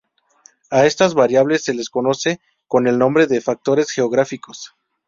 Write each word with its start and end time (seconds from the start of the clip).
A 0.71 0.83
estas 0.87 1.13
variables 1.13 1.63
se 1.63 1.75
les 1.75 1.91
conoce 1.91 2.41
con 2.65 2.87
el 2.87 2.97
nombre 2.97 3.27
de 3.27 3.39
factores 3.39 3.91
geográficos. 3.91 4.73